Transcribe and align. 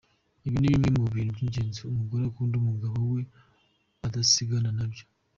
Ibi 0.47 0.57
ni 0.59 0.69
bimwe 0.71 0.89
mu 0.97 1.05
bintu 1.15 1.31
by’ingenzi 1.37 1.79
umugore 1.81 2.23
ukunda 2.25 2.55
umugabo 2.57 2.97
we 3.13 3.21
adasigana 4.07 4.69
nabyo:. 4.77 5.03